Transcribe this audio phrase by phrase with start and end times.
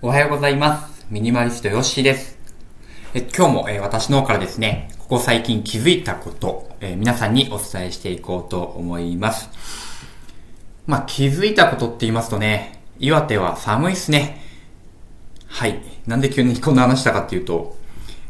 [0.00, 1.06] おはようございます。
[1.10, 2.38] ミニマリストヨッシーです。
[3.14, 9.50] え今日も、え私の方からですね、ここ最近気づいたこと、え皆さんにお伝えしていこうと思います。
[10.86, 14.40] まあ、気づいたことって言いますとね、岩手は寒いっすね。
[15.48, 15.82] はい。
[16.06, 17.76] なんで急にこんな話したかっていうと、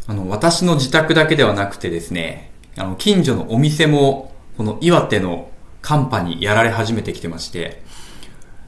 [0.07, 5.51] あの、私の自宅だけではなくてですね、あの、近所のお店も、この岩手の
[5.83, 7.83] 寒波にやられ始めてきてまして、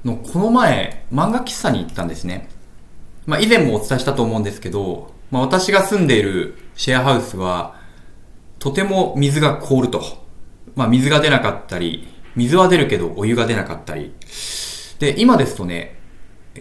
[0.05, 2.60] のこの前、漫画喫茶に行ったんですね。
[3.31, 7.77] まあ、以前もお伝えしたと思うんですけど、まあ、私が住んでいるシェアハウスは、
[8.59, 10.03] とても水が凍ると。
[10.75, 14.13] まあ、水が出なかったり、水は出るけどお湯が出なかったり。
[14.99, 16.01] で、今ですとね、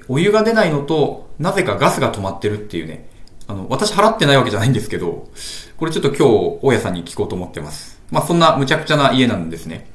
[0.07, 3.09] お湯が出ないのと、なぜかガスが止まってるっていうね、
[3.47, 5.27] あの、私払ってないわけじゃないんですけど、
[5.75, 7.99] これちょっと今日、大家さんに聞こうと思ってます。
[8.11, 9.89] まあ、そんな無茶苦茶な家なんですね。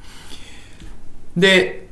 [1.37, 1.89] で、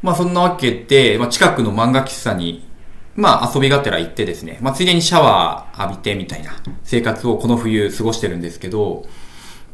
[0.00, 2.69] まあそんなわけで、まあ近くの漫画喫茶に、
[3.16, 6.52] まあ遊びがてら行ってですね、まあついでにシャワー浴びてみたいな
[6.84, 9.04] 生活をこの冬過ごしてるんですけど、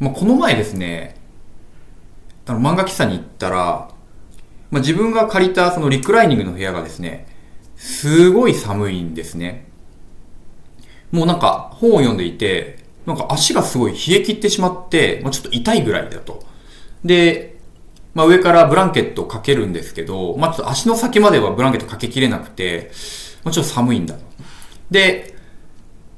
[0.00, 1.16] まあこの前ですね、
[2.46, 3.90] あの漫画喫茶に行ったら、
[4.70, 7.28] まあ自分が借りたそのリクライニングの部屋がですね、
[7.76, 9.68] すごい寒いんですね。
[11.12, 16.42] もうなんか本を読んでいて、なんか足がすごい冷え切ってしまって、まあちょっと痛いぐらいだと。
[17.04, 17.56] で、
[18.14, 22.90] まあ上からブランケットをかけるんですけど、まあちょっと足の先まではブランケットかけきれなくて、
[23.46, 24.20] まあちょっと寒いんだと。
[24.90, 25.36] で、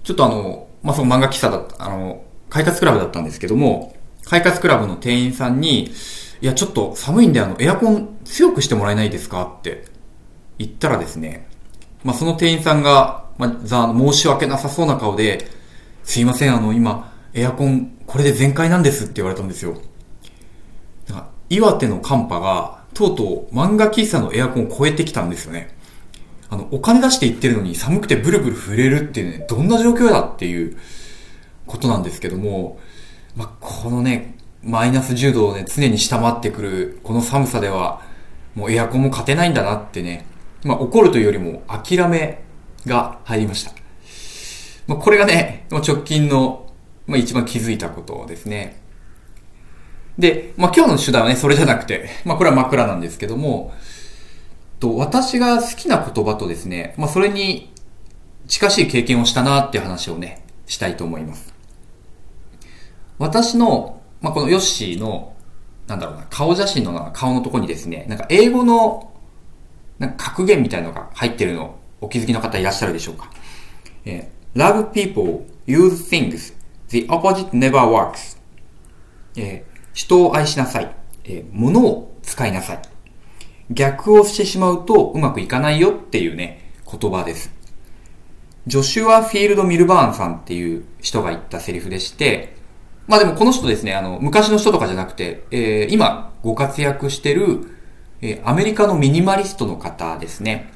[0.02, 5.90] ちょっとあの、まあその漫画喫茶だった、あの、快活クラブだったんですけども、快活クラブの店員さんに、
[6.40, 9.84] いやちょっと寒いんであの、エアコン強くしてもらえないですかって
[10.56, 11.46] 言ったらですね、
[12.02, 15.50] まあその店員さんが、まあ、ざ申し訳なさそうな顔で、
[16.04, 19.76] すいません、あの、今、エアコン、これで全開なんですって言われたんですよ。
[21.50, 25.77] 岩手の寒波が、とうとう漫画喫茶のエアコンを超えてきたんですよね。
[26.50, 30.76] あの、お金出して行ってるのに寒くてブルブル震えるっていうね、どんな状況だっていう
[31.66, 32.78] ことなんですけども、
[33.36, 38.03] まあ、このね、マイナス10度をね、常に下回ってくる、この寒さでは、
[38.54, 40.26] もうエアコンも勝てないんだなってね、
[40.64, 42.42] まあ、怒るというよりも諦め
[42.86, 43.72] が入りました。
[44.86, 46.72] まあ、これがね、直近の、
[47.06, 48.80] まあ、一番気づいたことですね。
[50.19, 53.72] で、まあ、今日の主題はね、それじゃなくて、まあ、これは枕なんですけども、
[54.81, 57.72] と、私が好きな言葉とですね、まあ、それに
[58.47, 61.55] 近しい経験をしたなっていう話をね、したいと思います。
[63.19, 65.34] 私の、まあ、このヨッシーの、
[65.87, 69.12] なんだろうな、顔写真の顔のとこにですね、なんか英語の、
[69.99, 73.31] なんか格言みたいなのが入ってるの、お気づきの方いらっしゃるでしょうか。
[74.05, 76.55] えー Love people, use things,
[76.89, 78.39] the opposite never works.
[79.37, 80.95] えー人を愛しなさい。
[81.25, 82.83] えー物を使いなさい。
[83.70, 87.52] 逆をしてしまうとうまくいかないよっていうね、言葉です。
[88.66, 92.56] ジョシュア・フィールド・ミルバーンさんっていう人が言ったセリフでして、
[93.06, 97.60] まあでもこの人ですね、あの、昔の人とかじゃなくて、えー今ご活躍してる、
[98.20, 100.72] えーアメリカのミニマリストの方ですね。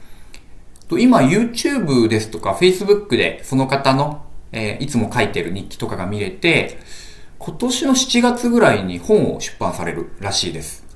[0.88, 6.78] と今 YouTube ですとか Facebook でその方の、えーいつも書いてる日記とかが見れて、
[7.38, 10.91] 今年の7月ぐらいに本を出版されるらしいです。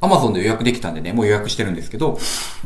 [0.00, 2.18] Amazon で予約できたんでね、もう予約してるんですけど、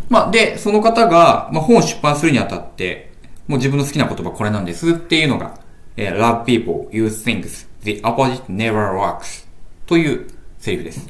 [0.08, 3.12] まあ、で、その方が、まあ、本を出版するにあたって、
[3.48, 5.58] もう自分の好きな言葉これなんですっていうのが、
[5.96, 9.46] えー Love people, use things, the opposite never works
[9.86, 10.26] という
[10.58, 11.08] セリフです。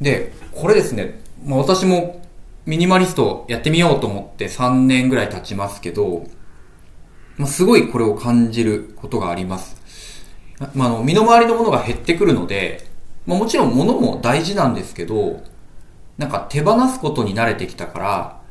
[0.00, 2.22] で、これですね、まあ、私も
[2.64, 6.26] ミニマリストやってみようと思って3年ぐらい経ちますけど、
[7.36, 9.76] まあ、すごいこれを感じることがあります。
[10.74, 12.85] まあ、あの、身の回りのものが減ってくるので、
[13.26, 15.42] まあ、もちろん物も大事なんですけど、
[16.16, 18.42] なんか手放すことに慣れてきたから、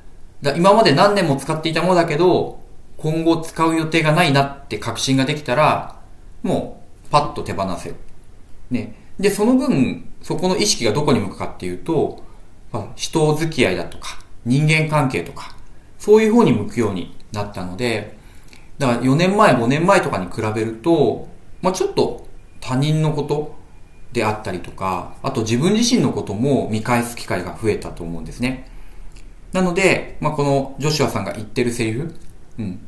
[0.41, 2.59] だ今まで何年も使っていたものだけど、
[2.97, 5.99] 今後使う予定がないなって確信ができたら、
[6.43, 7.95] もうパッと手放せる。
[8.69, 8.95] ね。
[9.19, 12.23] で、その分、そこの意識がどこに向くかっていうと、
[12.71, 15.55] ま人付き合いだとか、人間関係とか、
[15.97, 18.17] そういう方に向くようになったので、
[18.77, 21.27] だから4年前、5年前とかに比べると、
[21.61, 22.27] まあちょっと
[22.59, 23.55] 他人のこと
[24.15, 28.71] であったりとか、あと自分自身のことも見返す機会が増えたと思うんですね。
[29.51, 32.15] なので、まあこのジョシュアさんが言ってるセリフ、
[32.57, 32.79] うん。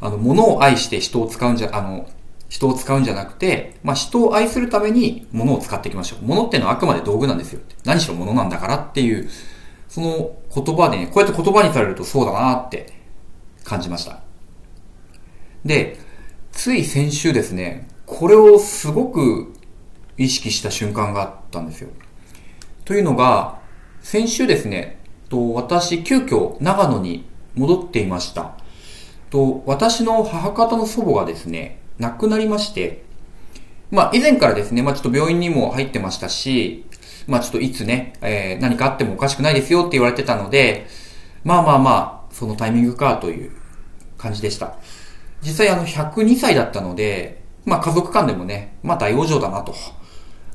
[0.00, 2.08] あの、物を愛して人を使うんじゃ、あの、
[2.48, 6.24] 人を使うんじゃなくて、まあ人を愛するために物を使っていきましょう。
[6.24, 7.60] 物ってのはあくまで道具なんですよ。
[7.84, 9.28] 何しろ物なんだからっていう、
[9.88, 12.92] その言葉でね、こうやって言葉にされるとそうだなって
[13.64, 14.20] 感じました。
[15.64, 15.98] で、
[16.52, 19.52] つい先週ですね、これをすごく
[20.20, 21.88] 意識した瞬間があったんですよ。
[22.84, 23.58] というのが、
[24.02, 25.00] 先週ですね、
[25.30, 27.24] と私、急遽長野に
[27.54, 28.52] 戻っていました。
[29.30, 33.02] と、私の母方の祖母がですね、亡くなりまして、
[33.90, 36.84] まあ以前からですね、まあちょっと病院にも入ってましたし、
[37.26, 40.86] まあちょっといつね、えー、何かあってもおかしくないですよって言われてたので、
[41.44, 43.52] まあまあまあ、そのタイミングかという
[44.18, 44.74] 感じでした。
[45.40, 49.74] 実際あの102歳だったので、まあ家族間でもね、まあ大往生だなと。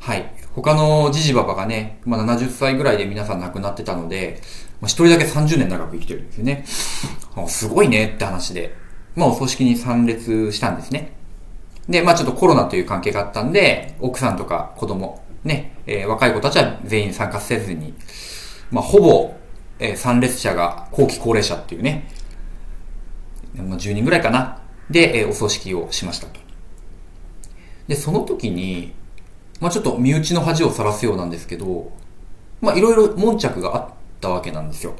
[0.05, 0.31] はい。
[0.53, 4.39] 他のじじばばがね、まあ70歳ぐらいで皆さん亡くなってたので、
[4.79, 6.63] まあ一人だけ30年長く生きてるんですよね。
[7.47, 8.75] すごいねって話で、
[9.15, 11.13] まあお葬式に参列したんですね。
[11.89, 17.95] で、まあちょっとコロナという関係があったんで、奥さんとか子供、ね、えー、若い子たちは全員参加せずに、
[18.69, 19.33] まあほぼ、
[19.79, 22.11] えー、参列者が後期高齢者っていうね、
[23.55, 24.61] まあ10人ぐらいかな。
[24.87, 26.39] で、えー、お葬式をしましたと。
[27.87, 28.93] で、その時に、
[29.61, 31.91] まあちょっと身内の恥をさらすようなんですけど、
[32.61, 33.89] まあいろいろ悶着があっ
[34.21, 34.95] たわけなんですよ。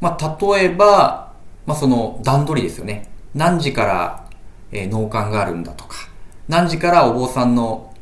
[0.00, 1.32] まあ例えば、
[1.66, 3.10] まあその段取りですよね。
[3.34, 4.24] 何時から
[4.74, 6.08] えー、農館があるんだとか、
[6.48, 7.94] 何時からお坊さんの、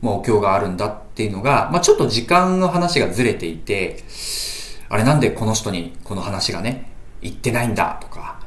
[0.00, 4.02] まあ、お経があるんだっていうのが、まあ、ちょっと時間の話がずれていて、
[4.88, 6.90] あれなんでこの人にこの話がね、
[7.20, 8.40] 言ってないんだとか、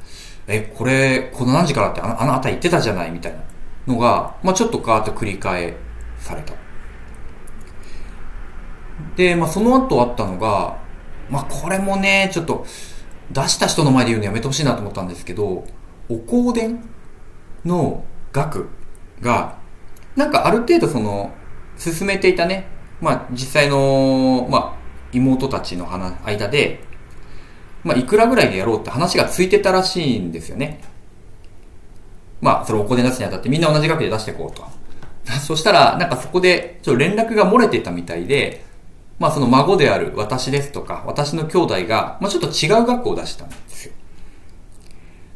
[0.47, 3.39] え、これ、この何時からってあのあなた言ってたじゃないみたいな
[3.85, 5.75] のが、まあ、ちょっとガーッと繰り返
[6.27, 6.53] された。
[9.15, 10.77] で、まあ、その後あったのが、
[11.29, 12.65] まあ、これもね、ちょっと、
[13.31, 15.65] 出した人の前で言うのやめてほしいなと思ったんですけど、
[16.09, 16.83] お香典
[17.65, 18.69] の額
[19.21, 19.57] が、
[20.15, 21.31] なんかある程度その、
[21.77, 22.67] 進めていたね、
[23.01, 24.77] まあ実際の、まあ
[25.11, 25.87] 妹たちの
[26.25, 26.79] 間で、
[27.83, 30.81] まあいくらぐらいでやろうって話がついてたらしいんですよね。
[32.41, 34.65] まあそれをお金出すにあたってみんな同じ額で出していこうと。
[35.41, 38.65] そしたら、なんかそこで、ちょっと連絡が漏れてたみたいで、
[39.19, 43.93] まあその孫である私ですとか、私の兄弟が、まあちょっと違う額を出したんですよ。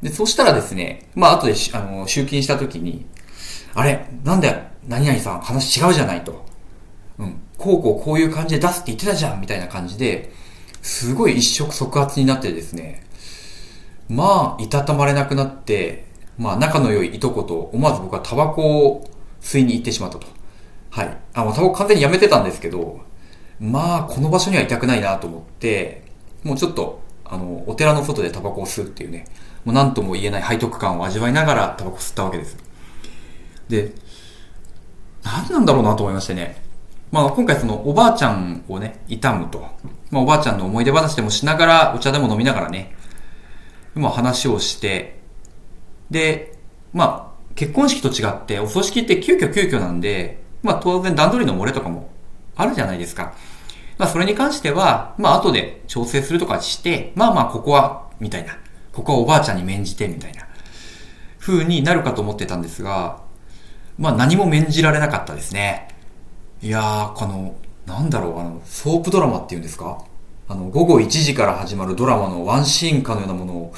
[0.02, 3.06] で、そしたらですね、まあ後であの集金した時に、
[3.74, 4.56] あれ、なんで
[4.88, 6.46] 何々さん話違うじゃないと。
[7.18, 10.32] うん、こうこうこういう感じで出すって言ってたじゃんみたいな感じで、
[10.82, 13.04] すごい一触即発になってですね、
[14.10, 16.06] まあ、いたたまれなくなって、
[16.38, 19.10] まあ、仲の良いいとこと思わず僕はタバコを
[19.42, 20.28] 吸いに行ってしまったと。
[20.90, 21.18] はい。
[21.34, 23.02] あ、もうタバコ完全にやめてたんですけど、
[23.60, 26.04] まあ、この場所にはいたくないなと思って、
[26.44, 29.28] もうちょっと、あの、お寺の外でタバコを吸うっていうね、
[29.64, 32.58] もう何とも言えない背徳感を味わいながらタバコ吸ったわけです。
[33.70, 33.94] で、
[35.24, 36.62] 何なんだろうなと思いましてね。
[37.12, 39.60] まあ今回そのおばあちゃんをね、悼むと。
[40.10, 42.96] まあおばあちゃんの思い出話でもしながら、お茶でも飲みながらね、
[43.94, 45.20] まあ話をして、
[46.10, 46.58] で、
[46.94, 47.31] まあ
[47.62, 52.10] 結婚式と違ってお葬式って急遽急遽なんで、まあ当然段取りの漏れとかも
[52.56, 53.36] あるじゃないですか。
[54.00, 58.58] まあそれに関しては、まあ後で調整するとかして、まあまあここは、みたいな。
[58.92, 60.48] ここはおばあちゃんに免じて、みたいな、
[61.38, 63.22] 風になるかと思ってたんですが、
[64.00, 65.88] まあ何も免じられなかったですね。
[66.64, 67.54] いやー、この、
[67.86, 70.04] なんだろう、あの、ソープドラマっていうんですか？
[70.48, 73.74] あの、午後1時から始まるドラマのワンシーンかのようなものを、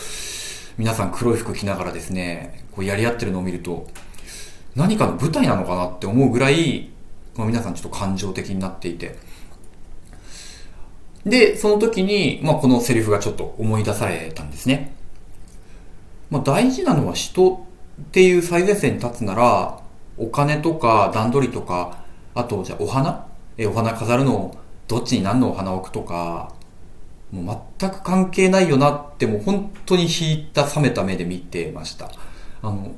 [0.77, 3.87] 皆さん黒い服着ながらですね、こうやり合ってるのを見ると、
[4.75, 6.89] 何かの舞台なのかなって思うぐらい、
[7.35, 9.15] まあ、皆さんちょっと感情的になっていて、
[11.25, 14.93] で、その時に、まあ、このセリフがちょっと思い出されたんですね。
[16.29, 17.65] まあ、大事なのは人
[18.01, 19.79] っていう最前線に立つなら、
[20.17, 22.03] お金とか段取りとか、
[22.35, 23.27] あと、じゃあお花？
[23.57, 26.51] え、お花飾るのどっちに何のお花を置くとか、
[27.31, 32.11] もう全く関係ないよなってもう本当に引いた冷めた目で見てました。
[32.63, 32.95] あの、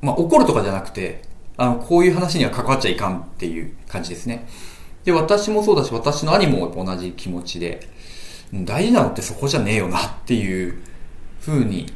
[0.00, 1.22] まあ、怒るとかじゃなくて、
[1.56, 4.46] あの、こういう話には関わっちゃいかんっていう感じですね。
[5.04, 7.88] で、私もそうだし、私の兄も同じ気持ちで、
[8.52, 10.80] 大事なのってそこじゃねえよなっていう
[11.40, 11.92] 風に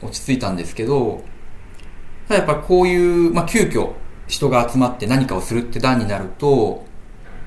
[0.00, 1.22] 落ち着いたんですけど、
[2.28, 3.92] ただやっぱこういう、まあ、急遽
[4.28, 6.84] 人が集まって何かをするって段になると、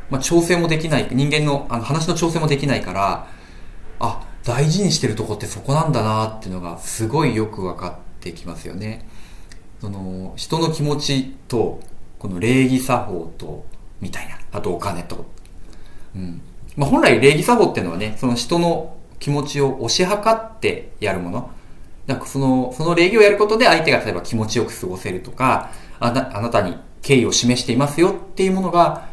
[0.10, 3.28] まあ、調整もできない、人間のあの話の調整もできないから、
[4.00, 9.06] あ、大事にしてるとこってそこなんだなっていうのがすごいよく分かってきますよね。
[9.80, 11.80] その、人の気持ちと、
[12.18, 13.66] この礼儀作法と、
[14.02, 14.38] みたいな。
[14.52, 15.26] あとお金と。
[16.16, 16.42] うん。
[16.76, 21.52] まあ、本来礼儀作法っていうのはね、その人の気持ちを推し量ってやるもの。
[22.08, 29.08] なんかその、その礼儀をやることで相手が例えば気持ちよく過ごせるとか、あなあなたに敬意を示していますよっていうものが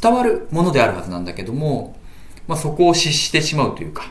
[0.00, 1.96] 伝わるものであるはずなんだけども、
[2.48, 4.04] まあ、そこを失してしまうというか、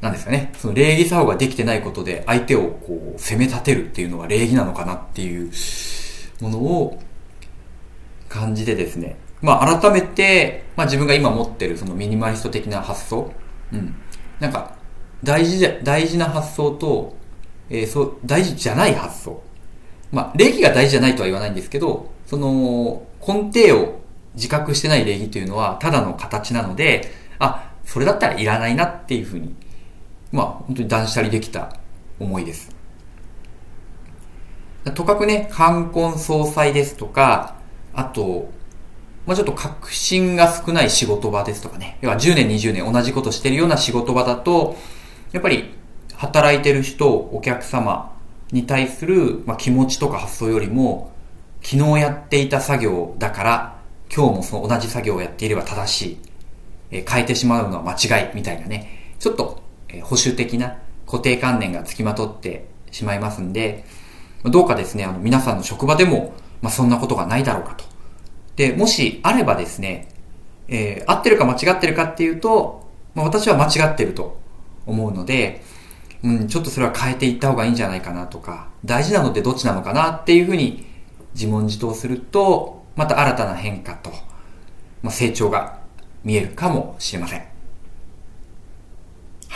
[0.00, 5.50] なんですかね、その礼儀作法ができてないことで相手をこう責め立てるっていうのが礼儀なのかなっていう
[6.40, 7.00] ものを
[8.28, 13.32] 感じてですね、まあ改めて、まあ自分が今持ってるそのミニマリスト的な発想、
[13.72, 13.94] うん。
[14.40, 14.76] なんか、
[15.24, 17.16] 大事じゃ、大事な発想と、
[17.70, 19.42] えー、そう、大事じゃない発想。
[20.12, 24.00] まあ、礼儀が大事じゃないとは言わないんですけど、その、根底を
[24.34, 29.54] 自覚してない礼儀というのは、ただの形なので、あ、それだったらいらないなっていうふうに、
[30.32, 31.76] まあ、本当に断捨離できた
[32.18, 32.74] 思いです。
[34.94, 37.56] とかくね、冠婚葬祭ですとか、
[37.94, 38.50] あと、
[39.26, 41.98] まあ、ちょっと確信が少ない仕事場ですとかね。
[42.00, 44.76] 要は10年、20年同じことしてるような仕事場だと、
[45.32, 45.74] やっぱり
[46.14, 48.16] 働いてる人、お客様
[48.52, 51.12] に対する、まあ、気持ちとか発想よりも、
[51.62, 53.76] 昨日やっていた作業だから、
[54.14, 56.18] 今日もその同じ作業をやっていれば正しい。
[56.92, 59.14] えー、変えてしまうのは間違いみたいなね。
[59.18, 63.84] ちょっと、えー、保守的な固定観念がつきまとってしまいますんで、
[64.44, 67.84] どうかですね、あの、皆さんの職場でも、まあ、そんなことがないだろうかと。
[68.56, 70.08] で、もしあればですね、
[70.68, 74.38] えー、合ってるか間違ってるかっていうと、まあ、私は間違ってると
[74.86, 75.62] 思うので、
[76.22, 80.86] うん、ちょっとそれは変えていった方がいいんじゃないかなとか、大事なのってどっちなのかなっていうふうに
[81.34, 84.10] 自問自答すると、また新たな変化と、
[85.02, 85.78] まあ、成長が
[86.24, 87.55] 見えるかもしれません。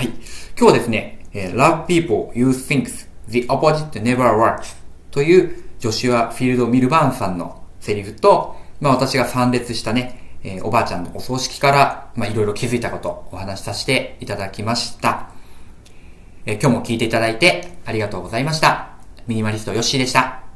[0.01, 0.07] はい。
[0.07, 0.17] 今
[0.57, 2.87] 日はですね、Love people you think
[3.29, 4.75] the opposite never works
[5.11, 15.29] というジョシュア・フィールド・ミルバーンさんのセリフと、まあ私が参列したね、えー、おばあちゃんのお葬式から、まあいろいろ気づいたことをお話しさせていただきました。
[16.47, 18.93] えー、今日も聞いていただいてありがとうございました。
[19.27, 20.50] ミニマリストヨッシーでした。